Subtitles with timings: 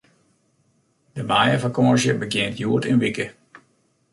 [1.15, 3.27] De maaiefakânsje begjint hjoed in wike.